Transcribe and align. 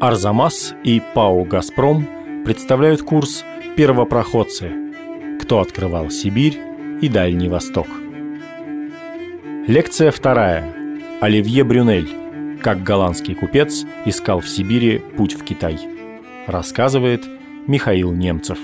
Арзамас 0.00 0.74
и 0.84 1.02
ПАО 1.12 1.42
«Газпром» 1.42 2.44
представляют 2.44 3.02
курс 3.02 3.44
«Первопроходцы. 3.76 4.70
Кто 5.42 5.58
открывал 5.58 6.08
Сибирь 6.10 6.56
и 7.02 7.08
Дальний 7.08 7.48
Восток». 7.48 7.88
Лекция 9.66 10.12
вторая. 10.12 10.72
Оливье 11.20 11.64
Брюнель. 11.64 12.60
Как 12.62 12.84
голландский 12.84 13.34
купец 13.34 13.84
искал 14.04 14.38
в 14.38 14.48
Сибири 14.48 15.00
путь 15.16 15.32
в 15.32 15.42
Китай. 15.42 15.80
Рассказывает 16.46 17.26
Михаил 17.66 18.12
Немцев. 18.12 18.58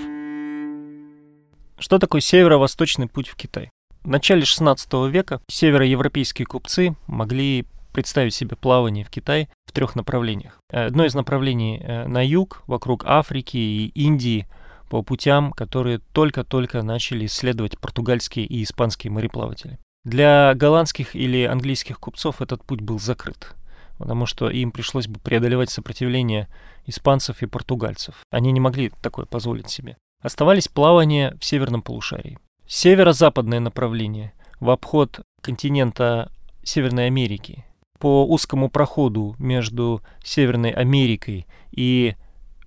Что 1.80 1.98
такое 1.98 2.20
северо-восточный 2.20 3.08
путь 3.08 3.26
в 3.26 3.34
Китай? 3.34 3.70
В 4.04 4.08
начале 4.08 4.42
XVI 4.42 5.10
века 5.10 5.40
североевропейские 5.48 6.46
купцы 6.46 6.94
могли 7.08 7.64
представить 7.94 8.34
себе 8.34 8.56
плавание 8.56 9.04
в 9.04 9.10
Китай 9.10 9.48
в 9.64 9.72
трех 9.72 9.94
направлениях. 9.94 10.58
Одно 10.70 11.06
из 11.06 11.14
направлений 11.14 11.80
э, 11.80 12.06
на 12.06 12.26
юг, 12.26 12.62
вокруг 12.66 13.04
Африки 13.06 13.56
и 13.56 13.86
Индии, 13.94 14.46
по 14.90 15.02
путям, 15.02 15.52
которые 15.52 16.00
только-только 16.12 16.82
начали 16.82 17.24
исследовать 17.26 17.78
португальские 17.78 18.44
и 18.44 18.62
испанские 18.62 19.10
мореплаватели. 19.10 19.78
Для 20.04 20.52
голландских 20.54 21.16
или 21.16 21.44
английских 21.44 21.98
купцов 21.98 22.42
этот 22.42 22.62
путь 22.64 22.82
был 22.82 22.98
закрыт, 22.98 23.54
потому 23.96 24.26
что 24.26 24.50
им 24.50 24.70
пришлось 24.70 25.08
бы 25.08 25.18
преодолевать 25.18 25.70
сопротивление 25.70 26.48
испанцев 26.86 27.42
и 27.42 27.46
португальцев. 27.46 28.16
Они 28.30 28.52
не 28.52 28.60
могли 28.60 28.90
такое 29.00 29.24
позволить 29.24 29.70
себе. 29.70 29.96
Оставались 30.22 30.68
плавания 30.68 31.36
в 31.40 31.44
северном 31.44 31.80
полушарии. 31.80 32.38
Северо-западное 32.66 33.60
направление 33.60 34.32
в 34.60 34.70
обход 34.70 35.20
континента 35.40 36.30
Северной 36.62 37.06
Америки 37.06 37.64
по 38.04 38.26
узкому 38.26 38.68
проходу 38.68 39.34
между 39.38 40.02
Северной 40.22 40.72
Америкой 40.72 41.46
и 41.72 42.16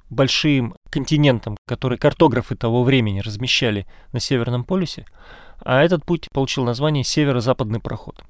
большим 0.09 0.73
континентом, 0.89 1.57
который 1.67 1.99
картографы 1.99 2.55
того 2.55 2.81
времени 2.81 3.19
размещали 3.19 3.85
на 4.13 4.19
Северном 4.19 4.63
полюсе, 4.63 5.05
а 5.59 5.83
этот 5.83 6.03
путь 6.05 6.27
получил 6.33 6.63
название 6.63 7.03
Северо-Западный 7.03 7.79
проход. 7.79 8.23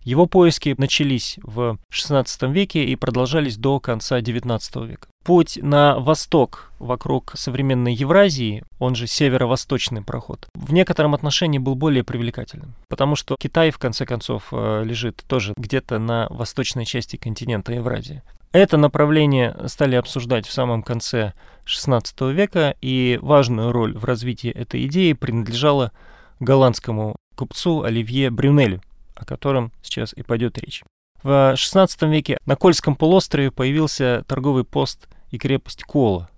Его 0.00 0.24
поиски 0.24 0.74
начались 0.78 1.38
в 1.42 1.76
XVI 1.92 2.50
веке 2.50 2.86
и 2.86 2.96
продолжались 2.96 3.58
до 3.58 3.78
конца 3.78 4.20
XIX 4.20 4.86
века. 4.86 5.08
Путь 5.26 5.58
на 5.60 5.98
восток 5.98 6.70
вокруг 6.78 7.32
современной 7.34 7.92
Евразии, 7.92 8.62
он 8.78 8.94
же 8.94 9.08
северо-восточный 9.08 10.00
проход, 10.00 10.46
в 10.54 10.72
некотором 10.72 11.14
отношении 11.14 11.58
был 11.58 11.74
более 11.74 12.04
привлекательным, 12.04 12.76
потому 12.88 13.16
что 13.16 13.34
Китай, 13.36 13.72
в 13.72 13.78
конце 13.78 14.06
концов, 14.06 14.44
э, 14.52 14.84
лежит 14.84 15.24
тоже 15.26 15.52
где-то 15.56 15.98
на 15.98 16.28
восточной 16.30 16.86
части 16.86 17.16
континента 17.16 17.72
Евразии. 17.72 18.22
Это 18.52 18.76
направление 18.76 19.56
стали 19.66 19.96
обсуждать 19.96 20.46
в 20.46 20.52
самом 20.52 20.84
конце 20.84 21.32
XVI 21.64 22.32
века, 22.32 22.76
и 22.80 23.18
важную 23.20 23.72
роль 23.72 23.98
в 23.98 24.04
развитии 24.04 24.50
этой 24.50 24.86
идеи 24.86 25.12
принадлежала 25.12 25.90
голландскому 26.38 27.16
купцу 27.34 27.82
Оливье 27.82 28.30
Брюнелю, 28.30 28.80
о 29.16 29.24
котором 29.24 29.72
сейчас 29.82 30.12
и 30.12 30.22
пойдет 30.22 30.56
речь. 30.58 30.84
В 31.24 31.54
XVI 31.54 31.88
веке 32.08 32.38
на 32.46 32.54
Кольском 32.54 32.94
полуострове 32.94 33.50
появился 33.50 34.22
торговый 34.28 34.62
пост 34.62 35.08
и 35.30 35.38
крепость 35.38 35.84
Кола. 35.84 36.28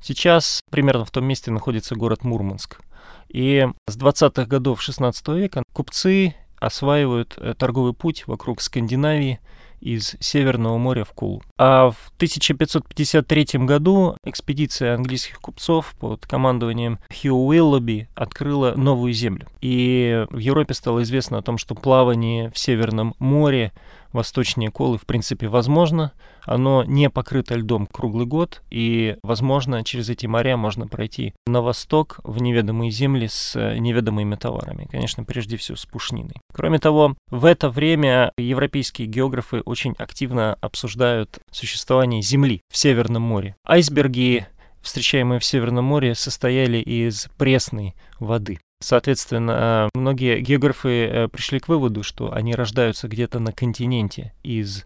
Сейчас 0.00 0.60
примерно 0.70 1.04
в 1.04 1.10
том 1.10 1.24
месте 1.24 1.50
находится 1.50 1.94
город 1.94 2.24
Мурманск. 2.24 2.80
И 3.28 3.66
с 3.86 3.96
20-х 3.96 4.46
годов 4.46 4.80
XVI 4.86 5.12
века 5.38 5.62
купцы 5.72 6.34
осваивают 6.58 7.34
э, 7.38 7.54
торговый 7.56 7.94
путь 7.94 8.26
вокруг 8.26 8.60
Скандинавии 8.60 9.40
из 9.80 10.16
Северного 10.20 10.76
моря 10.76 11.04
в 11.04 11.12
Кулу. 11.12 11.42
А 11.56 11.90
в 11.90 12.12
1553 12.16 13.60
году 13.60 14.16
экспедиция 14.24 14.94
английских 14.94 15.40
купцов 15.40 15.94
под 15.98 16.26
командованием 16.26 16.98
Хью 17.10 17.34
Уиллоби 17.34 18.08
открыла 18.14 18.74
новую 18.76 19.12
землю. 19.14 19.48
И 19.60 20.26
в 20.30 20.38
Европе 20.38 20.74
стало 20.74 21.02
известно 21.02 21.38
о 21.38 21.42
том, 21.42 21.56
что 21.56 21.74
плавание 21.74 22.50
в 22.50 22.58
Северном 22.58 23.14
море 23.18 23.72
восточнее 24.12 24.70
Колы 24.70 24.98
в 24.98 25.06
принципе 25.06 25.48
возможно. 25.48 26.12
Оно 26.42 26.84
не 26.84 27.10
покрыто 27.10 27.54
льдом 27.54 27.86
круглый 27.86 28.26
год, 28.26 28.62
и, 28.70 29.16
возможно, 29.22 29.84
через 29.84 30.08
эти 30.10 30.26
моря 30.26 30.56
можно 30.56 30.86
пройти 30.86 31.34
на 31.46 31.60
восток 31.60 32.20
в 32.24 32.40
неведомые 32.40 32.90
земли 32.90 33.28
с 33.28 33.54
неведомыми 33.78 34.36
товарами. 34.36 34.88
Конечно, 34.90 35.24
прежде 35.24 35.56
всего 35.56 35.76
с 35.76 35.86
пушниной. 35.86 36.36
Кроме 36.52 36.78
того, 36.78 37.16
в 37.28 37.44
это 37.44 37.70
время 37.70 38.32
европейские 38.36 39.06
географы 39.06 39.60
очень 39.60 39.94
активно 39.98 40.54
обсуждают 40.60 41.38
существование 41.50 42.22
Земли 42.22 42.62
в 42.70 42.76
Северном 42.76 43.22
море. 43.22 43.54
Айсберги 43.66 44.46
встречаемые 44.82 45.40
в 45.40 45.44
Северном 45.44 45.84
море, 45.84 46.14
состояли 46.14 46.78
из 46.78 47.28
пресной 47.36 47.94
воды. 48.18 48.58
Соответственно, 48.82 49.88
многие 49.94 50.40
географы 50.40 51.04
э, 51.06 51.28
пришли 51.28 51.60
к 51.60 51.68
выводу, 51.68 52.02
что 52.02 52.32
они 52.32 52.54
рождаются 52.54 53.08
где-то 53.08 53.38
на 53.38 53.52
континенте 53.52 54.32
из 54.42 54.84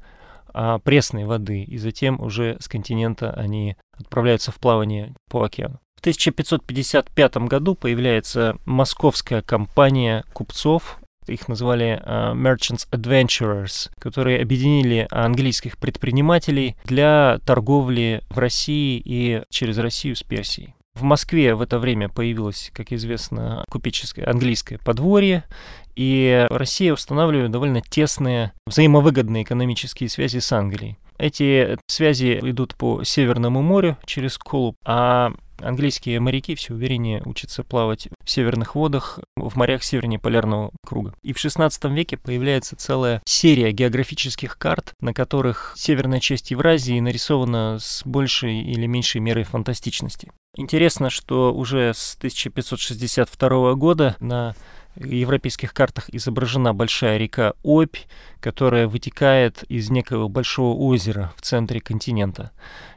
а, 0.57 0.79
пресной 0.79 1.25
воды, 1.25 1.63
и 1.63 1.79
затем 1.79 2.21
уже 2.21 2.57
с 2.61 2.69
континента 2.69 3.33
они 3.33 3.77
отправляются 3.93 4.53
в 4.53 4.57
плавание 4.57 5.15
по 5.29 5.43
океану. 5.43 5.81
В 5.97 6.01
1555 6.01 7.37
году 7.39 7.75
появляется 7.75 8.57
московская 8.65 9.43
компания 9.43 10.25
купцов, 10.33 10.99
их 11.27 11.49
называли 11.49 12.03
uh, 12.05 12.35
Merchants 12.35 12.87
Adventurers, 12.91 13.91
которые 13.99 14.43
объединили 14.43 15.09
английских 15.11 15.79
предпринимателей 15.79 16.77
для 16.85 17.41
торговли 17.47 18.23
в 18.29 18.39
России 18.39 19.01
и 19.03 19.43
через 19.49 19.79
Россию 19.79 20.17
с 20.17 20.23
Персией. 20.23 20.75
В 20.95 21.03
Москве 21.03 21.55
в 21.55 21.61
это 21.61 21.79
время 21.81 22.09
появилось, 22.09 22.71
как 22.73 22.93
известно, 22.93 23.65
купеческое 23.69 24.29
английское 24.29 24.79
подворье, 24.79 25.45
и 25.97 26.47
Россия 26.51 26.93
устанавливает 26.93 27.51
довольно 27.51 27.81
тесные 27.81 28.53
взаимовыгодные 28.67 29.43
экономические 29.43 30.09
связи 30.09 30.39
с 30.39 30.53
Англией. 30.53 30.99
Эти 31.19 31.77
связи 31.87 32.39
идут 32.43 32.77
по 32.77 33.03
Северному 33.03 33.63
морю 33.63 33.97
через 34.05 34.39
Колуб, 34.39 34.77
а 34.85 35.33
Английские 35.61 36.21
моряки 36.21 36.55
все 36.55 36.75
увереннее 36.75 37.23
учатся 37.25 37.63
плавать 37.63 38.09
в 38.23 38.31
северных 38.31 38.75
водах, 38.75 39.21
в 39.37 39.57
морях 39.57 39.83
севернее 39.83 40.19
полярного 40.19 40.71
круга. 40.85 41.15
И 41.23 41.33
в 41.33 41.37
XVI 41.37 41.71
веке 41.95 42.17
появляется 42.17 42.77
целая 42.77 43.23
серия 43.25 43.73
географических 43.73 44.59
карт, 44.59 44.95
на 45.01 45.15
которых 45.15 45.75
северная 45.77 46.21
часть 46.21 46.51
Евразии 46.51 47.01
нарисована 47.01 47.79
с 47.81 48.03
большей 48.05 48.63
или 48.63 48.87
меньшей 48.87 49.21
мерой 49.21 49.45
фантастичности. 49.45 50.33
Интересно, 50.57 51.11
что 51.11 51.53
уже 51.53 51.93
с 51.95 52.15
1562 52.17 53.75
года 53.75 54.17
на 54.21 54.55
европейских 54.97 55.73
картах 55.73 56.09
изображена 56.11 56.75
большая 56.75 57.19
река 57.19 57.55
Обь, 57.63 57.97
которая 58.41 58.89
вытекает 58.89 59.65
из 59.65 59.91
некого 59.91 60.29
большого 60.29 60.77
озера 60.77 61.33
в 61.37 61.43
центре 61.43 61.81
континента. 61.81 62.53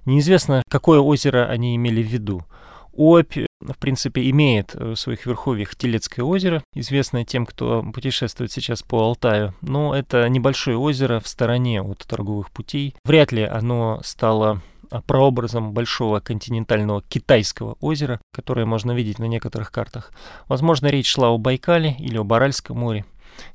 Неизвестно, 0.05 0.63
какое 0.69 0.99
озеро 0.99 1.47
они 1.47 1.75
имели 1.75 2.01
в 2.03 2.07
виду. 2.07 2.45
Обь, 2.93 3.37
в 3.61 3.77
принципе, 3.77 4.27
имеет 4.31 4.73
в 4.73 4.95
своих 4.95 5.27
верховьях 5.27 5.75
Телецкое 5.75 6.25
озеро, 6.25 6.63
известное 6.73 7.25
тем, 7.25 7.45
кто 7.45 7.83
путешествует 7.83 8.51
сейчас 8.51 8.81
по 8.81 8.99
Алтаю. 8.99 9.53
Но 9.61 9.95
это 9.95 10.27
небольшое 10.29 10.77
озеро 10.77 11.19
в 11.19 11.27
стороне 11.27 11.81
от 11.81 11.99
торговых 11.99 12.49
путей. 12.49 12.95
Вряд 13.05 13.31
ли 13.31 13.43
оно 13.43 14.01
стало 14.03 14.61
прообразом 15.05 15.73
большого 15.73 16.19
континентального 16.19 17.01
китайского 17.01 17.77
озера, 17.81 18.19
которое 18.33 18.65
можно 18.65 18.91
видеть 18.91 19.19
на 19.19 19.25
некоторых 19.25 19.71
картах. 19.71 20.11
Возможно, 20.47 20.87
речь 20.87 21.09
шла 21.09 21.29
о 21.29 21.37
Байкале 21.37 21.95
или 21.99 22.17
об 22.17 22.31
Аральском 22.33 22.77
море 22.77 23.05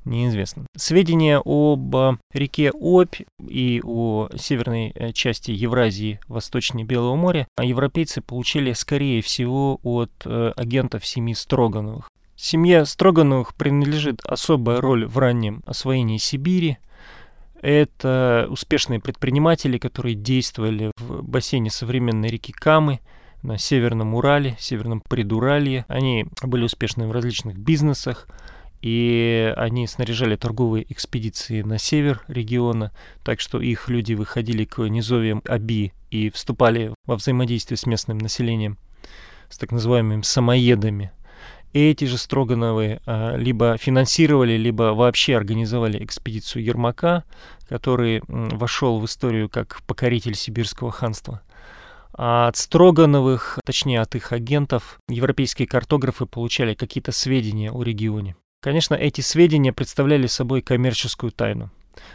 неизвестно. 0.05 0.67
Сведения 0.77 1.41
об 1.45 1.97
а, 1.97 2.19
реке 2.33 2.71
Обь 2.73 3.23
и 3.41 3.81
о 3.85 4.29
северной 4.37 4.93
э, 4.95 5.13
части 5.13 5.51
Евразии 5.51 6.21
восточнее 6.29 6.87
Белого 6.87 7.17
моря 7.17 7.47
а 7.57 7.65
европейцы 7.65 8.21
получили, 8.21 8.73
скорее 8.73 9.23
всего, 9.23 9.81
от 9.83 10.13
э, 10.25 10.53
агентов 10.57 11.07
семьи 11.07 11.35
Строгановых. 11.35 12.09
Семье 12.37 12.85
Строгановых 12.85 13.55
принадлежит 13.55 14.21
особая 14.25 14.81
роль 14.81 15.07
в 15.07 15.19
раннем 15.19 15.63
освоении 15.67 16.19
Сибири– 16.19 16.79
это 17.63 18.47
успешные 18.51 19.01
предприниматели, 19.01 19.79
которые 19.79 20.15
действовали 20.15 20.93
в 20.99 21.23
бассейне 21.23 21.71
современной 21.71 22.29
реки 22.29 22.53
Камы, 22.53 23.01
на 23.43 23.59
Северном 23.59 24.15
Урале, 24.15 24.57
Северном 24.59 25.01
Предуралье. 25.01 25.85
Они 25.89 26.27
были 26.43 26.65
успешны 26.65 27.07
в 27.07 27.13
различных 27.13 27.59
бизнесах, 27.59 28.29
и 28.81 29.53
они 29.57 29.87
снаряжали 29.87 30.37
торговые 30.37 30.91
экспедиции 30.93 31.63
на 31.63 31.79
север 31.79 32.23
региона, 32.29 32.93
так 33.25 33.41
что 33.41 33.61
их 33.61 33.89
люди 33.89 34.15
выходили 34.15 34.65
к 34.65 34.81
низовьям 34.83 35.43
Аби 35.47 35.93
и 36.11 36.31
вступали 36.31 36.95
во 37.07 37.17
взаимодействие 37.17 37.79
с 37.79 37.87
местным 37.87 38.19
населением, 38.19 38.79
с 39.49 39.59
так 39.59 39.71
называемыми 39.71 40.23
самоедами. 40.23 41.13
Эти 41.81 42.05
же 42.05 42.19
Строгановы 42.19 43.01
а, 43.07 43.37
либо 43.37 43.77
финансировали, 43.77 44.57
либо 44.57 44.95
вообще 44.95 45.37
организовали 45.37 46.03
экспедицию 46.05 46.65
Ермака, 46.65 47.25
который 47.69 48.23
вошел 48.27 49.01
в 49.01 49.07
историю 49.07 49.49
как 49.49 49.83
покоритель 49.87 50.35
сибирского 50.35 50.91
ханства. 50.91 51.43
А 52.15 52.49
от 52.49 52.57
Строгановых, 52.57 53.59
точнее 53.65 54.01
от 54.01 54.15
их 54.15 54.33
агентов, 54.33 54.99
европейские 55.09 55.67
картографы 55.67 56.27
получали 56.27 56.75
какие-то 56.75 57.11
сведения 57.13 57.71
о 57.71 57.83
регионе. 57.83 58.37
Конечно, 58.61 58.95
эти 58.95 59.21
сведения 59.23 59.73
представляли 59.73 60.27
собой 60.27 60.61
коммерческую 60.61 61.33
тайну. 61.33 61.71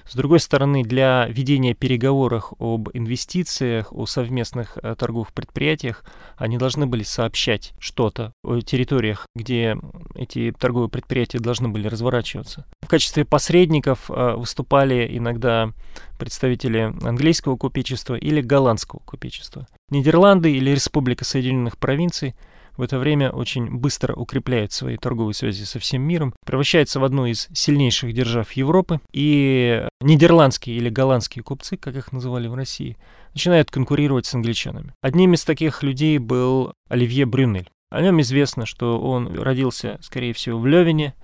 С 0.05 0.15
другой 0.15 0.39
стороны, 0.39 0.83
для 0.83 1.27
ведения 1.27 1.73
переговоров 1.73 2.53
об 2.59 2.89
инвестициях, 2.93 3.91
о 3.91 4.05
совместных 4.05 4.77
э, 4.81 4.95
торговых 4.97 5.33
предприятиях, 5.33 6.03
они 6.37 6.57
должны 6.57 6.87
были 6.87 7.03
сообщать 7.03 7.73
что-то 7.79 8.33
о 8.43 8.59
территориях, 8.61 9.25
где 9.35 9.77
эти 10.15 10.53
торговые 10.57 10.89
предприятия 10.89 11.39
должны 11.39 11.69
были 11.69 11.87
разворачиваться. 11.87 12.65
В 12.81 12.87
качестве 12.87 13.25
посредников 13.25 14.09
э, 14.09 14.35
выступали 14.35 15.17
иногда 15.17 15.71
представители 16.17 16.93
английского 17.03 17.57
купечества 17.57 18.15
или 18.15 18.41
голландского 18.41 18.99
купечества. 18.99 19.67
Нидерланды 19.89 20.51
или 20.51 20.71
Республика 20.71 21.25
Соединенных 21.25 21.77
Провинций– 21.77 22.35
в 22.77 22.81
это 22.81 22.99
время 22.99 23.31
очень 23.31 23.69
быстро 23.69 24.13
укрепляет 24.13 24.71
свои 24.71 24.97
торговые 24.97 25.33
связи 25.33 25.63
со 25.63 25.79
всем 25.79 26.03
миром, 26.03 26.33
превращается 26.45 26.99
в 26.99 27.03
одну 27.03 27.25
из 27.25 27.49
сильнейших 27.53 28.13
держав 28.13 28.51
Европы, 28.53 29.01
и 29.11 29.85
нидерландские 29.99 30.77
или 30.77 30.89
голландские 30.89 31.43
купцы, 31.43 31.75
как 31.75 31.95
их 31.95 32.11
называли 32.11 32.47
в 32.47 32.53
России, 32.53 32.97
начинают 33.33 33.71
конкурировать 33.71 34.25
с 34.25 34.33
англичанами. 34.33 34.93
Одним 35.01 35.33
из 35.33 35.43
таких 35.43 35.83
людей 35.83 36.17
был 36.19 36.73
Оливье 36.89 37.25
Брюнель. 37.25 37.69
О 37.89 38.01
нем 38.01 38.21
известно, 38.21 38.65
что 38.65 38.99
он 38.99 39.39
родился, 39.39 39.97
скорее 40.01 40.33
всего, 40.33 40.59
в 40.59 40.67
Левине, 40.67 41.15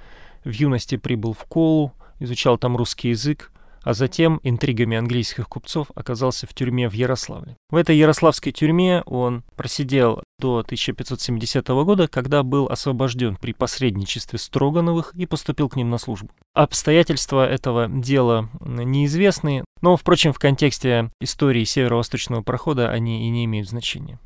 в 0.43 0.51
юности 0.51 0.97
прибыл 0.97 1.33
в 1.33 1.43
Колу, 1.45 1.93
изучал 2.19 2.57
там 2.57 2.77
русский 2.77 3.09
язык, 3.09 3.51
а 3.83 3.93
затем 3.93 4.39
интригами 4.43 4.97
английских 4.97 5.47
купцов 5.47 5.87
оказался 5.95 6.47
в 6.47 6.53
тюрьме 6.53 6.89
в 6.89 6.93
Ярославле. 6.93 7.57
В 7.69 7.75
этой 7.75 7.97
ярославской 7.97 8.51
тюрьме 8.51 9.03
он 9.05 9.43
просидел 9.55 10.23
до 10.39 10.59
1570 10.59 11.67
года, 11.67 12.07
когда 12.07 12.43
был 12.43 12.67
освобожден 12.67 13.35
при 13.35 13.53
посредничестве 13.53 14.39
Строгановых 14.39 15.13
и 15.15 15.25
поступил 15.25 15.69
к 15.69 15.75
ним 15.75 15.89
на 15.89 15.97
службу. 15.97 16.29
Обстоятельства 16.53 17.47
этого 17.47 17.87
дела 17.87 18.49
неизвестны, 18.61 19.63
но, 19.81 19.97
впрочем, 19.97 20.33
в 20.33 20.39
контексте 20.39 21.09
истории 21.19 21.63
северо-восточного 21.63 22.41
прохода 22.41 22.89
они 22.89 23.27
и 23.27 23.29
не 23.29 23.45
имеют 23.45 23.69
значения. 23.69 24.19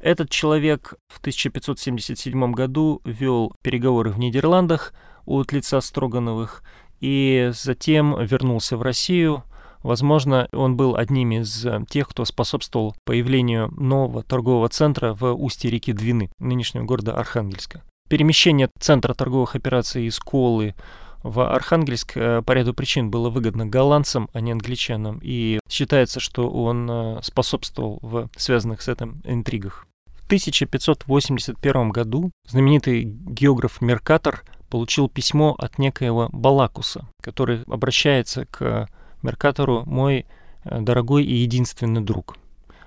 Этот 0.00 0.30
человек 0.30 0.94
в 1.08 1.18
1577 1.18 2.52
году 2.52 3.00
вел 3.04 3.52
переговоры 3.62 4.10
в 4.10 4.18
Нидерландах 4.18 4.94
от 5.26 5.52
лица 5.52 5.80
Строгановых 5.80 6.62
и 7.00 7.50
затем 7.52 8.18
вернулся 8.24 8.76
в 8.76 8.82
Россию. 8.82 9.44
Возможно, 9.82 10.48
он 10.52 10.76
был 10.76 10.96
одним 10.96 11.32
из 11.32 11.64
э, 11.64 11.84
тех, 11.88 12.08
кто 12.08 12.24
способствовал 12.24 12.96
появлению 13.04 13.68
нового 13.76 14.22
торгового 14.22 14.68
центра 14.68 15.14
в 15.14 15.32
устье 15.32 15.70
реки 15.70 15.92
Двины, 15.92 16.30
нынешнего 16.40 16.84
города 16.84 17.16
Архангельска. 17.16 17.82
Перемещение 18.08 18.70
центра 18.80 19.14
торговых 19.14 19.54
операций 19.54 20.06
из 20.06 20.18
Колы 20.18 20.74
в 21.22 21.40
Архангельск 21.40 22.16
э, 22.16 22.42
по 22.42 22.52
ряду 22.52 22.74
причин 22.74 23.10
было 23.10 23.30
выгодно 23.30 23.66
голландцам, 23.66 24.28
а 24.32 24.40
не 24.40 24.52
англичанам, 24.52 25.20
и 25.22 25.60
считается, 25.68 26.20
что 26.20 26.48
он 26.48 26.88
э, 26.90 27.20
способствовал 27.22 27.98
в 28.02 28.28
связанных 28.36 28.82
с 28.82 28.88
этим 28.88 29.20
интригах. 29.24 29.86
В 30.06 30.26
1581 30.26 31.88
году 31.90 32.30
знаменитый 32.46 33.04
географ 33.04 33.80
Меркатор 33.80 34.42
получил 34.68 35.08
письмо 35.08 35.54
от 35.58 35.78
некоего 35.78 36.28
Балакуса, 36.32 37.06
который 37.22 37.62
обращается 37.64 38.46
к 38.46 38.88
Меркатору 39.22 39.84
«мой 39.86 40.26
э, 40.64 40.80
дорогой 40.80 41.24
и 41.24 41.34
единственный 41.34 42.00
друг». 42.00 42.36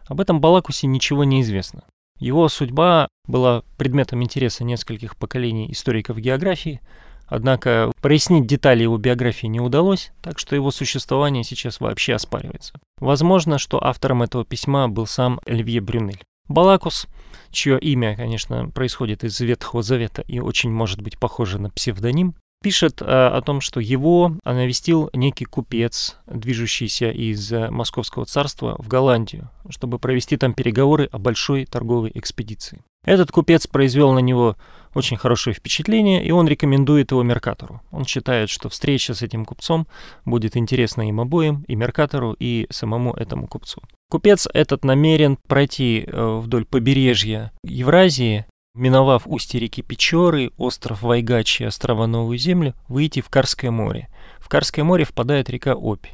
Об 0.05 0.19
этом 0.19 0.41
Балакусе 0.41 0.87
ничего 0.87 1.23
не 1.23 1.41
известно. 1.41 1.83
Его 2.19 2.49
судьба 2.49 3.07
была 3.25 3.63
предметом 3.77 4.21
интереса 4.21 4.63
нескольких 4.63 5.15
поколений 5.15 5.71
историков 5.71 6.17
географии, 6.17 6.81
однако 7.25 7.91
прояснить 8.01 8.45
детали 8.45 8.83
его 8.83 8.97
биографии 8.97 9.47
не 9.47 9.59
удалось, 9.59 10.11
так 10.21 10.37
что 10.37 10.55
его 10.55 10.69
существование 10.69 11.43
сейчас 11.43 11.79
вообще 11.79 12.13
оспаривается. 12.13 12.73
Возможно, 12.99 13.57
что 13.57 13.83
автором 13.83 14.21
этого 14.21 14.45
письма 14.45 14.87
был 14.87 15.07
сам 15.07 15.39
Эльвье 15.45 15.81
Брюнель. 15.81 16.21
Балакус 16.51 17.07
чье 17.51 17.79
имя, 17.79 18.15
конечно, 18.15 18.69
происходит 18.69 19.23
из 19.23 19.39
Ветхого 19.39 19.83
Завета 19.83 20.23
и 20.27 20.39
очень 20.39 20.71
может 20.71 21.01
быть 21.01 21.19
похоже 21.19 21.59
на 21.59 21.69
псевдоним, 21.69 22.35
пишет 22.61 23.01
э, 23.01 23.05
о 23.05 23.41
том, 23.41 23.59
что 23.59 23.79
его 23.79 24.37
навестил 24.45 25.09
некий 25.13 25.45
купец, 25.45 26.17
движущийся 26.27 27.09
из 27.09 27.51
э, 27.51 27.69
Московского 27.69 28.25
царства 28.25 28.75
в 28.77 28.87
Голландию, 28.87 29.49
чтобы 29.69 29.99
провести 29.99 30.37
там 30.37 30.53
переговоры 30.53 31.09
о 31.11 31.17
большой 31.17 31.65
торговой 31.65 32.11
экспедиции. 32.13 32.83
Этот 33.03 33.31
купец 33.31 33.65
произвел 33.65 34.11
на 34.11 34.19
него 34.19 34.55
очень 34.93 35.17
хорошее 35.17 35.55
впечатление, 35.55 36.23
и 36.23 36.31
он 36.31 36.47
рекомендует 36.47 37.11
его 37.11 37.23
Меркатору. 37.23 37.81
Он 37.91 38.05
считает, 38.05 38.49
что 38.49 38.69
встреча 38.69 39.13
с 39.13 39.21
этим 39.21 39.45
купцом 39.45 39.87
будет 40.25 40.55
интересна 40.55 41.07
им 41.07 41.19
обоим, 41.19 41.63
и 41.67 41.75
Меркатору, 41.75 42.35
и 42.37 42.67
самому 42.69 43.13
этому 43.13 43.47
купцу. 43.47 43.81
Купец 44.09 44.47
этот 44.53 44.83
намерен 44.83 45.37
пройти 45.47 46.03
э, 46.05 46.39
вдоль 46.43 46.65
побережья 46.65 47.51
Евразии, 47.63 48.45
миновав 48.75 49.23
устье 49.25 49.59
реки 49.59 49.81
Печоры, 49.81 50.51
остров 50.57 51.01
Вайгачи, 51.01 51.63
острова 51.63 52.07
Новую 52.07 52.37
Землю, 52.37 52.75
выйти 52.87 53.21
в 53.21 53.29
Карское 53.29 53.71
море. 53.71 54.09
В 54.39 54.49
Карское 54.49 54.83
море 54.83 55.05
впадает 55.05 55.49
река 55.49 55.75
Обь. 55.75 56.07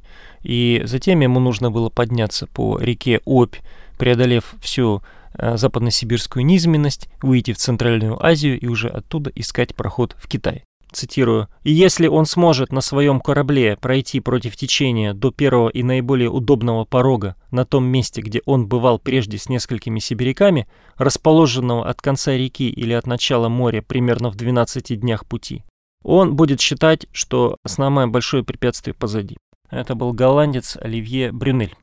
И 0.44 0.82
затем 0.86 1.20
ему 1.22 1.40
нужно 1.40 1.72
было 1.72 1.90
подняться 1.90 2.48
по 2.48 2.78
реке 2.80 3.20
Обь, 3.26 3.56
преодолев 3.98 4.56
всю 4.62 5.02
западносибирскую 5.34 6.46
низменность, 6.46 7.10
выйти 7.22 7.54
в 7.54 7.58
Центральную 7.58 8.24
Азию 8.24 8.60
и 8.60 8.68
уже 8.68 8.90
оттуда 8.90 9.32
искать 9.36 9.76
проход 9.76 10.16
в 10.18 10.28
Китай 10.28 10.64
цитирую, 10.92 11.48
«И 11.64 11.72
если 11.72 12.08
он 12.08 12.26
сможет 12.26 12.72
на 12.72 12.82
своем 12.82 13.20
корабле 13.20 13.78
пройти 13.78 14.20
против 14.20 14.56
течения 14.56 15.14
до 15.14 15.32
первого 15.32 15.70
и 15.70 15.84
наиболее 15.84 16.30
удобного 16.30 16.86
порога 16.86 17.36
на 17.52 17.66
том 17.66 17.86
месте, 17.86 18.22
где 18.22 18.42
он 18.46 18.68
бывал 18.68 19.00
прежде 19.00 19.38
с 19.38 19.50
несколькими 19.50 20.00
сибиряками, 20.00 20.68
расположенного 20.96 21.88
от 21.88 22.02
конца 22.02 22.36
реки 22.36 22.70
или 22.70 22.94
от 22.94 23.08
начала 23.08 23.50
моря 23.50 23.82
примерно 23.82 24.30
в 24.30 24.36
12 24.36 25.00
днях 25.00 25.26
пути, 25.26 25.64
он 26.04 26.36
будет 26.36 26.62
считать, 26.62 27.06
что 27.12 27.58
самое 27.66 28.08
большое 28.08 28.44
препятствие 28.44 28.94
позади». 28.94 29.38
Это 29.70 29.96
был 29.96 30.14
голландец 30.14 30.78
Оливье 30.78 31.32
Брюнель. 31.32 31.76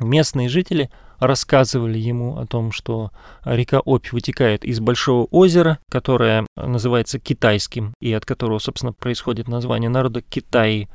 Местные 0.00 0.48
жители 0.48 0.90
рассказывали 1.18 1.98
ему 1.98 2.38
о 2.38 2.46
том, 2.46 2.72
что 2.72 3.10
река 3.44 3.80
Обь 3.80 4.12
вытекает 4.12 4.64
из 4.64 4.80
большого 4.80 5.26
озера, 5.30 5.78
которое 5.90 6.46
называется 6.56 7.18
Китайским, 7.18 7.92
и 8.00 8.12
от 8.12 8.24
которого, 8.24 8.58
собственно, 8.58 8.94
происходит 8.94 9.46
название 9.46 9.90
народа 9.90 10.22
Китай. 10.22 10.88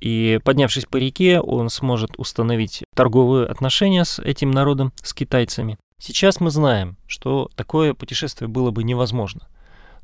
И 0.00 0.38
поднявшись 0.44 0.84
по 0.84 0.96
реке, 0.96 1.40
он 1.40 1.70
сможет 1.70 2.12
установить 2.18 2.84
торговые 2.94 3.46
отношения 3.46 4.04
с 4.04 4.20
этим 4.20 4.52
народом, 4.52 4.92
с 5.02 5.12
китайцами. 5.12 5.76
Сейчас 5.98 6.38
мы 6.38 6.50
знаем, 6.50 6.96
что 7.06 7.48
такое 7.56 7.94
путешествие 7.94 8.48
было 8.48 8.70
бы 8.70 8.84
невозможно. 8.84 9.48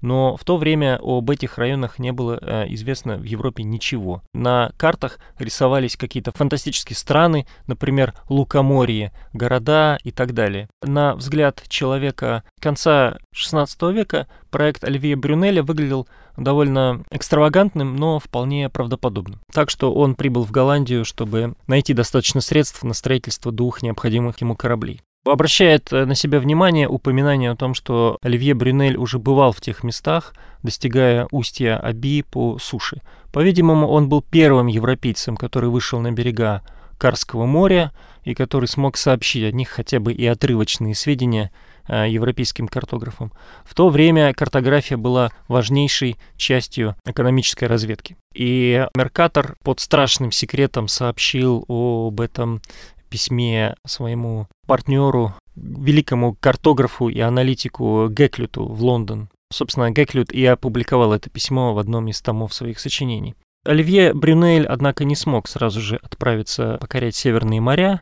Но 0.02 0.36
в 0.36 0.44
то 0.44 0.56
время 0.56 0.98
об 1.02 1.30
этих 1.30 1.56
районах 1.56 1.98
не 1.98 2.12
было 2.12 2.38
э, 2.40 2.66
известно 2.74 3.16
в 3.16 3.24
Европе 3.24 3.62
ничего. 3.62 4.22
На 4.34 4.72
картах 4.76 5.18
рисовались 5.38 5.96
какие-то 5.96 6.32
фантастические 6.32 6.96
страны, 6.96 7.46
например, 7.66 8.14
Лукоморье, 8.28 9.12
города 9.32 9.98
и 10.04 10.10
так 10.10 10.34
далее. 10.34 10.68
На 10.82 11.14
взгляд 11.14 11.62
человека 11.68 12.42
конца 12.60 13.18
XVI 13.34 13.92
века 13.92 14.28
проект 14.50 14.84
Оливье 14.84 15.16
Брюнеля 15.16 15.62
выглядел 15.62 16.08
довольно 16.36 17.04
экстравагантным, 17.10 17.96
но 17.96 18.18
вполне 18.18 18.68
правдоподобным. 18.68 19.40
Так 19.52 19.70
что 19.70 19.94
он 19.94 20.14
прибыл 20.14 20.44
в 20.44 20.50
Голландию, 20.50 21.04
чтобы 21.04 21.54
найти 21.66 21.94
достаточно 21.94 22.40
средств 22.40 22.82
на 22.82 22.94
строительство 22.94 23.52
двух 23.52 23.82
необходимых 23.82 24.40
ему 24.40 24.56
кораблей 24.56 25.00
обращает 25.24 25.92
э, 25.92 26.04
на 26.04 26.14
себя 26.14 26.40
внимание 26.40 26.88
упоминание 26.88 27.50
о 27.50 27.56
том, 27.56 27.74
что 27.74 28.18
Оливье 28.22 28.54
Брюнель 28.54 28.96
уже 28.96 29.18
бывал 29.18 29.52
в 29.52 29.60
тех 29.60 29.82
местах, 29.84 30.34
достигая 30.62 31.28
устья 31.30 31.76
Аби 31.76 32.22
по 32.22 32.58
суше. 32.58 33.02
По-видимому, 33.32 33.88
он 33.88 34.08
был 34.08 34.22
первым 34.22 34.66
европейцем, 34.66 35.36
который 35.36 35.70
вышел 35.70 36.00
на 36.00 36.12
берега 36.12 36.62
Карского 36.98 37.46
моря 37.46 37.92
и 38.24 38.34
который 38.34 38.66
смог 38.66 38.96
сообщить 38.96 39.44
о 39.44 39.52
них 39.52 39.68
хотя 39.68 39.98
бы 39.98 40.12
и 40.12 40.24
отрывочные 40.26 40.94
сведения 40.94 41.50
э, 41.88 42.08
европейским 42.08 42.68
картографам. 42.68 43.32
В 43.64 43.74
то 43.74 43.88
время 43.88 44.32
картография 44.34 44.96
была 44.96 45.30
важнейшей 45.48 46.16
частью 46.36 46.94
экономической 47.04 47.64
разведки. 47.64 48.16
И 48.34 48.86
Меркатор 48.96 49.56
под 49.64 49.80
страшным 49.80 50.30
секретом 50.30 50.88
сообщил 50.88 51.64
об 51.68 52.20
этом 52.20 52.62
письме 53.12 53.74
своему 53.86 54.48
партнеру, 54.66 55.34
великому 55.54 56.34
картографу 56.34 57.10
и 57.10 57.20
аналитику 57.20 58.08
Геклюту 58.08 58.64
в 58.64 58.82
Лондон. 58.82 59.28
Собственно, 59.52 59.90
Геклют 59.90 60.32
и 60.32 60.46
опубликовал 60.46 61.12
это 61.12 61.28
письмо 61.28 61.74
в 61.74 61.78
одном 61.78 62.08
из 62.08 62.22
томов 62.22 62.54
своих 62.54 62.80
сочинений. 62.80 63.34
Оливье 63.64 64.14
Брюнель, 64.14 64.66
однако, 64.66 65.04
не 65.04 65.14
смог 65.14 65.46
сразу 65.46 65.80
же 65.80 65.96
отправиться 65.96 66.78
покорять 66.80 67.14
северные 67.14 67.60
моря. 67.60 68.00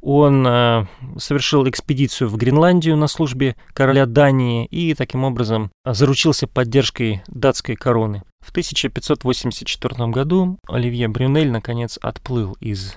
Он 0.00 0.46
э, 0.46 0.86
совершил 1.18 1.68
экспедицию 1.68 2.30
в 2.30 2.36
Гренландию 2.36 2.96
на 2.96 3.08
службе 3.08 3.56
короля 3.74 4.06
Дании 4.06 4.64
и 4.66 4.94
таким 4.94 5.24
образом 5.24 5.70
заручился 5.84 6.46
поддержкой 6.46 7.22
датской 7.26 7.74
короны. 7.74 8.22
В 8.40 8.50
1584 8.50 10.08
году 10.08 10.58
Оливье 10.66 11.08
Брюнель 11.08 11.50
наконец 11.50 11.98
отплыл 12.00 12.56
из 12.60 12.96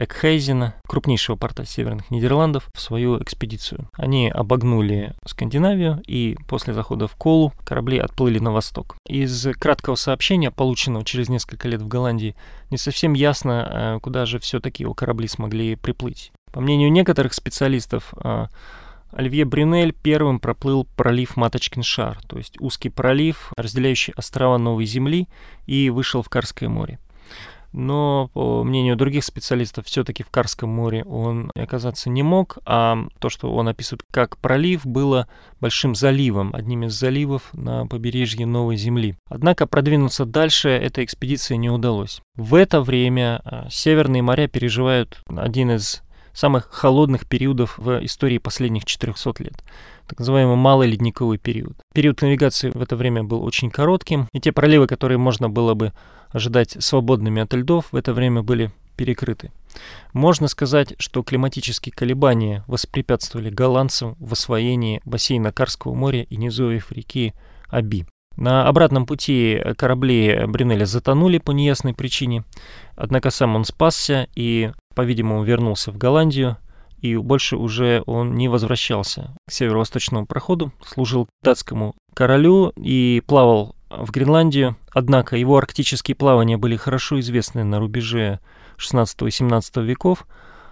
Экхейзена, 0.00 0.74
крупнейшего 0.88 1.36
порта 1.36 1.66
Северных 1.66 2.10
Нидерландов, 2.10 2.70
в 2.74 2.80
свою 2.80 3.22
экспедицию. 3.22 3.90
Они 3.92 4.30
обогнули 4.30 5.12
Скандинавию 5.26 6.02
и 6.06 6.38
после 6.48 6.72
захода 6.72 7.06
в 7.06 7.14
Колу 7.16 7.52
корабли 7.64 7.98
отплыли 7.98 8.38
на 8.38 8.50
восток. 8.50 8.96
Из 9.06 9.46
краткого 9.58 9.96
сообщения, 9.96 10.50
полученного 10.50 11.04
через 11.04 11.28
несколько 11.28 11.68
лет 11.68 11.82
в 11.82 11.88
Голландии, 11.88 12.34
не 12.70 12.78
совсем 12.78 13.12
ясно, 13.12 13.68
э, 13.70 14.00
куда 14.00 14.24
же 14.24 14.38
все-таки 14.38 14.84
его 14.84 14.94
корабли 14.94 15.28
смогли 15.28 15.76
приплыть. 15.76 16.32
По 16.50 16.62
мнению 16.62 16.90
некоторых 16.90 17.34
специалистов, 17.34 18.14
э, 18.24 18.46
Оливье 19.12 19.44
Брюнель 19.44 19.92
первым 19.92 20.40
проплыл 20.40 20.86
пролив 20.96 21.36
Маточкин 21.36 21.82
шар, 21.82 22.18
то 22.26 22.38
есть 22.38 22.58
узкий 22.60 22.88
пролив, 22.88 23.52
разделяющий 23.56 24.14
острова 24.16 24.56
Новой 24.56 24.86
Земли, 24.86 25.28
и 25.66 25.90
вышел 25.90 26.22
в 26.22 26.28
Карское 26.28 26.68
море 26.68 26.98
но, 27.72 28.30
по 28.34 28.64
мнению 28.64 28.96
других 28.96 29.24
специалистов, 29.24 29.86
все-таки 29.86 30.22
в 30.22 30.30
Карском 30.30 30.70
море 30.70 31.04
он 31.04 31.50
оказаться 31.54 32.10
не 32.10 32.22
мог, 32.22 32.58
а 32.64 32.98
то, 33.18 33.28
что 33.28 33.52
он 33.52 33.68
описывает 33.68 34.02
как 34.10 34.38
пролив, 34.38 34.86
было 34.86 35.28
большим 35.60 35.94
заливом, 35.94 36.54
одним 36.54 36.84
из 36.84 36.94
заливов 36.94 37.50
на 37.52 37.86
побережье 37.86 38.46
Новой 38.46 38.76
Земли. 38.76 39.16
Однако 39.28 39.66
продвинуться 39.66 40.24
дальше 40.24 40.68
этой 40.68 41.04
экспедиции 41.04 41.56
не 41.56 41.70
удалось. 41.70 42.20
В 42.36 42.54
это 42.54 42.80
время 42.80 43.40
а, 43.44 43.68
северные 43.70 44.22
моря 44.22 44.48
переживают 44.48 45.22
один 45.28 45.72
из 45.72 46.02
самых 46.32 46.68
холодных 46.70 47.26
периодов 47.26 47.76
в 47.78 48.04
истории 48.04 48.38
последних 48.38 48.84
400 48.84 49.42
лет 49.42 49.64
так 50.10 50.18
называемый 50.18 50.56
малый 50.56 50.88
ледниковый 50.88 51.38
период. 51.38 51.76
Период 51.94 52.20
навигации 52.20 52.70
в 52.74 52.82
это 52.82 52.96
время 52.96 53.22
был 53.22 53.44
очень 53.44 53.70
коротким, 53.70 54.26
и 54.32 54.40
те 54.40 54.50
проливы, 54.50 54.88
которые 54.88 55.18
можно 55.18 55.48
было 55.48 55.74
бы 55.74 55.92
ожидать 56.30 56.76
свободными 56.80 57.40
от 57.40 57.54
льдов, 57.54 57.86
в 57.92 57.96
это 57.96 58.12
время 58.12 58.42
были 58.42 58.72
перекрыты. 58.96 59.52
Можно 60.12 60.48
сказать, 60.48 60.94
что 60.98 61.22
климатические 61.22 61.92
колебания 61.92 62.64
воспрепятствовали 62.66 63.50
голландцам 63.50 64.16
в 64.18 64.32
освоении 64.32 65.00
бассейна 65.04 65.52
Карского 65.52 65.94
моря 65.94 66.24
и 66.24 66.36
низовьев 66.36 66.90
реки 66.90 67.32
Аби. 67.68 68.04
На 68.36 68.66
обратном 68.66 69.06
пути 69.06 69.62
корабли 69.76 70.44
Брюнеля 70.48 70.86
затонули 70.86 71.38
по 71.38 71.52
неясной 71.52 71.94
причине, 71.94 72.42
однако 72.96 73.30
сам 73.30 73.54
он 73.54 73.64
спасся 73.64 74.26
и, 74.34 74.72
по-видимому, 74.96 75.44
вернулся 75.44 75.92
в 75.92 75.98
Голландию, 75.98 76.56
и 77.00 77.16
больше 77.16 77.56
уже 77.56 78.02
он 78.06 78.34
не 78.34 78.48
возвращался 78.48 79.34
к 79.46 79.52
северо-восточному 79.52 80.26
проходу, 80.26 80.72
служил 80.84 81.28
датскому 81.42 81.94
королю 82.14 82.72
и 82.76 83.22
плавал 83.26 83.74
в 83.90 84.10
Гренландию, 84.10 84.76
однако 84.92 85.36
его 85.36 85.56
арктические 85.56 86.14
плавания 86.14 86.56
были 86.56 86.76
хорошо 86.76 87.18
известны 87.20 87.64
на 87.64 87.80
рубеже 87.80 88.40
16 88.76 89.22
и 89.22 89.30
17 89.30 89.76
веков 89.78 90.26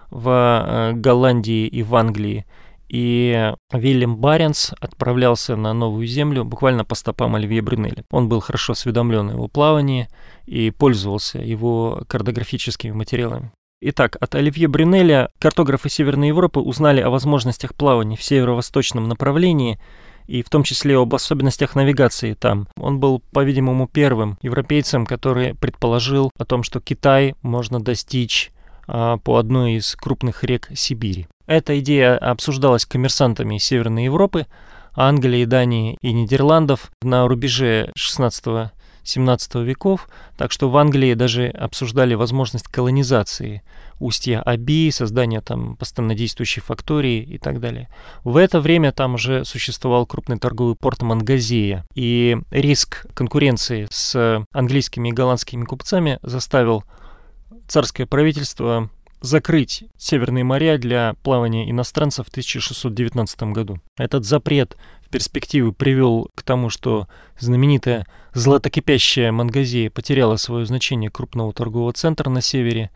в 0.09 0.29
э, 0.29 0.93
Голландии 0.93 1.67
и 1.67 1.83
в 1.83 1.95
Англии. 1.95 2.45
И 2.87 3.53
Вильям 3.71 4.17
Баренс 4.17 4.73
отправлялся 4.79 5.55
на 5.55 5.73
Новую 5.73 6.07
Землю 6.07 6.43
буквально 6.43 6.85
по 6.85 6.95
стопам 6.95 7.35
Оливье 7.35 7.61
Брюнеля. 7.61 8.03
Он 8.09 8.27
был 8.27 8.39
хорошо 8.39 8.73
осведомлен 8.73 9.29
о 9.29 9.33
его 9.33 9.47
плавании 9.47 10.07
и 10.47 10.71
пользовался 10.71 11.37
его 11.37 12.01
картографическими 12.07 12.91
материалами. 12.91 13.51
Итак, 13.81 14.17
от 14.19 14.35
Оливье 14.35 14.67
Брюнеля 14.67 15.29
картографы 15.39 15.89
Северной 15.89 16.29
Европы 16.29 16.59
узнали 16.59 17.01
о 17.01 17.09
возможностях 17.09 17.73
плавания 17.75 18.17
в 18.17 18.23
северо-восточном 18.23 19.07
направлении– 19.07 19.79
и 20.29 20.43
в 20.43 20.49
том 20.49 20.61
числе 20.61 20.95
об 20.95 21.15
особенностях 21.15 21.75
навигации 21.75 22.35
там. 22.35 22.67
Он 22.77 22.99
был, 22.99 23.19
по-видимому, 23.31 23.87
первым 23.87 24.37
европейцем, 24.43 25.07
который 25.07 25.55
предположил 25.55 26.31
о 26.37 26.45
том, 26.45 26.61
что 26.61 26.79
Китай 26.79 27.33
можно 27.41 27.79
достичь 27.79 28.51
а, 28.87 29.17
по 29.17 29.37
одной 29.37 29.73
из 29.73 29.95
крупных 29.95 30.43
рек 30.43 30.69
Сибири. 30.75 31.27
Эта 31.47 31.79
идея 31.79 32.15
обсуждалась 32.15 32.85
коммерсантами 32.85 33.57
Северной 33.57 34.03
Европы, 34.03 34.45
Англии, 34.93 35.45
Дании 35.45 35.97
и 36.01 36.13
Нидерландов 36.13 36.91
на 37.01 37.27
рубеже 37.27 37.91
16 37.95 38.71
17 39.09 39.55
веков, 39.55 40.07
так 40.37 40.51
что 40.51 40.69
в 40.69 40.77
Англии 40.77 41.13
даже 41.13 41.47
обсуждали 41.47 42.13
возможность 42.13 42.67
колонизации 42.67 43.63
устья 43.99 44.41
Аби, 44.41 44.91
создания 44.91 45.41
там 45.41 45.75
постоянно 45.75 46.15
действующей 46.15 46.61
фактории 46.61 47.21
и 47.21 47.37
так 47.37 47.59
далее. 47.59 47.89
В 48.23 48.37
это 48.37 48.61
время 48.61 48.91
там 48.91 49.15
уже 49.15 49.43
существовал 49.45 50.05
крупный 50.05 50.37
торговый 50.37 50.75
порт 50.75 51.01
Мангазея, 51.01 51.85
и 51.95 52.37
риск 52.51 53.05
конкуренции 53.13 53.87
с 53.89 54.45
английскими 54.53 55.09
и 55.09 55.13
голландскими 55.13 55.65
купцами 55.65 56.19
заставил 56.21 56.83
царское 57.67 58.05
правительство 58.05 58.89
закрыть 59.21 59.83
Северные 59.97 60.43
моря 60.43 60.77
для 60.77 61.15
плавания 61.23 61.69
иностранцев 61.69 62.27
в 62.27 62.29
1619 62.29 63.43
году. 63.43 63.79
Этот 63.97 64.25
запрет 64.25 64.77
в 65.09 65.11
перспективе 65.11 65.71
привел 65.71 66.29
к 66.35 66.43
тому, 66.43 66.69
что 66.69 67.07
знаменитая 67.39 68.05
златокипящая 68.33 69.31
Мангазея 69.31 69.89
потеряла 69.89 70.35
свое 70.35 70.67
значение 70.67 71.09
крупного 71.09 71.51
торгового 71.51 71.93
центра 71.93 72.29
на 72.29 72.41
севере 72.41 72.91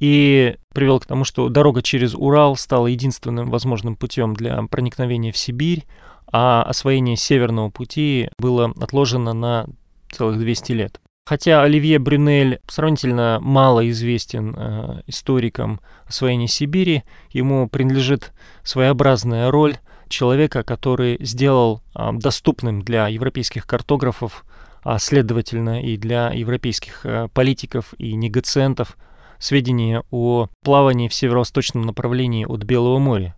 и 0.00 0.56
привел 0.72 0.98
к 0.98 1.04
тому, 1.04 1.24
что 1.24 1.50
дорога 1.50 1.82
через 1.82 2.14
Урал 2.14 2.56
стала 2.56 2.86
единственным 2.86 3.50
возможным 3.50 3.96
путем 3.96 4.34
для 4.34 4.62
проникновения 4.62 5.30
в 5.30 5.36
Сибирь, 5.36 5.84
а 6.26 6.62
освоение 6.62 7.16
Северного 7.16 7.68
пути 7.68 8.30
было 8.38 8.72
отложено 8.80 9.34
на 9.34 9.66
целых 10.10 10.38
200 10.38 10.72
лет. 10.72 11.00
Хотя 11.26 11.62
Оливье 11.62 11.98
Брюнель 11.98 12.60
сравнительно 12.66 13.38
мало 13.42 13.88
известен 13.90 14.54
э, 14.56 15.02
историкам 15.06 15.80
освоения 16.06 16.48
Сибири, 16.48 17.04
ему 17.30 17.68
принадлежит 17.68 18.32
своеобразная 18.64 19.50
роль 19.50 19.76
человека, 20.12 20.62
который 20.62 21.18
сделал 21.24 21.82
э, 21.94 22.10
доступным 22.12 22.82
для 22.82 23.08
европейских 23.08 23.66
картографов, 23.66 24.44
а 24.82 24.98
следовательно 24.98 25.82
и 25.82 25.96
для 25.96 26.30
европейских 26.30 27.04
э, 27.04 27.28
политиков 27.32 27.94
и 27.98 28.14
негациентов 28.14 28.96
сведения 29.38 30.04
о 30.10 30.48
плавании 30.62 31.08
в 31.08 31.14
северо-восточном 31.14 31.82
направлении 31.82 32.44
от 32.44 32.62
Белого 32.62 32.98
моря 32.98 33.34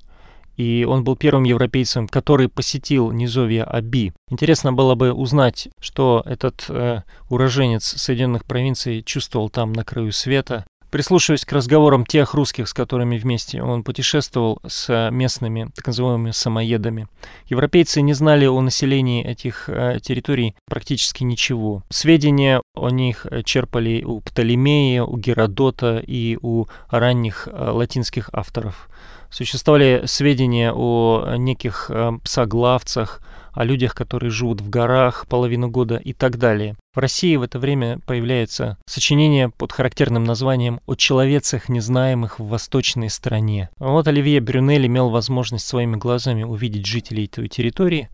и 0.57 0.87
он 0.89 1.05
был 1.05 1.17
первым 1.17 1.45
европейцем, 1.45 2.09
который 2.09 2.49
посетил 2.49 3.11
низовья 3.11 3.65
Аби. 3.65 4.13
Интересно 4.31 4.73
было 4.73 4.95
бы 4.95 5.13
узнать, 5.13 5.69
что 5.81 6.23
этот 6.27 6.67
э, 6.69 7.03
уроженец 7.29 7.85
Соединенных 7.85 8.45
провинций 8.45 9.03
чувствовал 9.03 9.51
там 9.51 9.73
на 9.73 9.85
краю 9.85 10.13
света. 10.13 10.65
Прислушиваясь 10.95 11.45
к 11.45 11.51
разговорам 11.51 12.07
тех 12.07 12.35
русских, 12.35 12.69
с 12.69 12.73
которыми 12.73 13.19
вместе 13.19 13.61
он 13.61 13.83
путешествовал 13.83 14.61
с 14.65 15.11
местными 15.11 15.73
так 15.75 15.89
называемыми 15.89 16.31
самоедами, 16.31 17.09
европейцы 17.47 18.01
не 18.01 18.13
знали 18.13 18.47
о 18.47 18.61
населении 18.61 19.25
этих 19.25 19.69
э, 19.69 19.99
территорий 20.01 20.55
практически 20.71 21.25
ничего. 21.25 21.83
Сведения 21.91 22.63
о 22.77 22.91
них 22.91 23.27
черпали 23.45 24.05
у 24.05 24.21
Птолемея, 24.21 25.03
у 25.03 25.17
Геродота 25.17 25.99
и 25.99 26.39
у 26.41 26.67
ранних 26.89 27.49
э, 27.51 27.71
латинских 27.73 28.31
авторов. 28.33 28.89
Существовали 29.35 30.05
сведения 30.07 30.73
о 30.73 31.35
неких 31.37 31.91
э, 31.91 32.13
псоглавцах, 32.23 33.21
о 33.53 33.65
людях, 33.65 33.93
которые 33.97 34.31
живут 34.31 34.61
в 34.61 34.71
горах 34.71 35.27
половину 35.29 35.69
года 35.69 35.97
и 35.97 36.13
так 36.13 36.39
далее. 36.39 36.77
В 36.95 37.01
России 37.01 37.35
в 37.35 37.43
это 37.43 37.59
время 37.59 37.99
появляется 38.07 38.79
сочинение 38.87 39.49
под 39.49 39.73
характерным 39.73 40.23
названием 40.23 40.79
«О 40.87 40.95
человецах, 40.95 41.69
незнаемых 41.69 42.39
в 42.39 42.47
восточной 42.47 43.11
стране». 43.11 43.71
Вот 43.81 44.07
Оливье 44.07 44.41
Брюнель 44.41 44.87
имел 44.87 45.11
возможность 45.11 45.67
своими 45.67 45.97
глазами 45.97 46.45
увидеть 46.45 46.87
жителей 46.87 47.27
той 47.27 47.49
территории, 47.49 48.11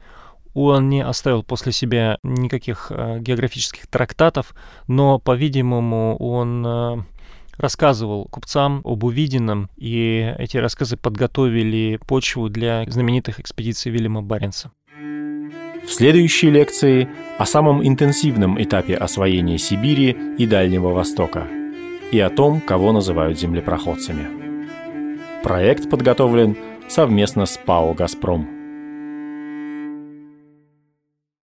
он 0.55 0.89
не 0.89 1.05
оставил 1.05 1.43
после 1.43 1.73
себя 1.73 2.17
никаких 2.23 2.91
э, 2.91 3.19
географических 3.21 3.87
трактатов, 3.89 4.55
но, 4.87 5.19
по-видимому, 5.19 6.17
он 6.17 6.67
э, 6.67 7.03
рассказывал 7.61 8.27
купцам 8.27 8.81
об 8.85 9.05
увиденном, 9.05 9.71
и 9.77 10.35
эти 10.39 10.57
рассказы 10.57 10.97
подготовили 10.97 12.01
почву 12.07 12.49
для 12.49 12.85
знаменитых 12.89 13.39
экспедиций 13.41 13.93
Вильяма 13.93 14.23
Баренца. 14.23 14.73
В 15.85 15.91
следующей 15.91 16.51
лекции 16.51 17.09
о 17.39 17.47
самом 17.47 17.87
интенсивном 17.87 18.63
этапе 18.63 18.95
освоения 18.95 19.59
Сибири 19.59 20.17
и 20.39 20.47
Дальнего 20.47 20.89
Востока 20.89 21.47
и 22.13 22.19
о 22.21 22.31
том, 22.31 22.61
кого 22.61 22.93
называют 22.93 23.39
землепроходцами. 23.39 24.67
Проект 25.43 25.89
подготовлен 25.89 26.57
совместно 26.89 27.47
с 27.47 27.57
ПАО 27.57 27.95
«Газпром». 27.95 28.60